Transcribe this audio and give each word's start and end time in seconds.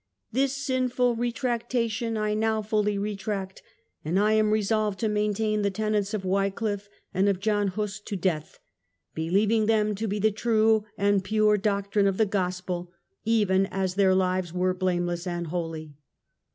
"This 0.31 0.57
sinful 0.57 1.15
retractation 1.15 2.17
I 2.17 2.33
now 2.33 2.63
fully 2.63 2.97
retract, 2.97 3.61
and 4.03 4.17
am 4.17 4.49
resolved 4.49 4.99
to 5.01 5.07
maintain 5.07 5.61
the 5.61 5.69
tenets 5.69 6.15
of 6.15 6.23
Wychffe 6.23 6.89
and 7.13 7.29
of 7.29 7.39
John 7.39 7.67
Huss 7.67 7.99
to 7.99 8.15
death, 8.15 8.57
believing 9.13 9.67
them 9.67 9.93
to 9.93 10.07
be 10.07 10.17
the 10.17 10.31
true 10.31 10.85
and 10.97 11.23
pure 11.23 11.55
doctrine 11.55 12.07
of 12.07 12.17
the 12.17 12.25
Gospel, 12.25 12.91
even 13.25 13.67
as 13.67 13.93
their 13.93 14.15
lives 14.15 14.51
were 14.51 14.73
blameless 14.73 15.27
and 15.27 15.45
holy". 15.45 15.93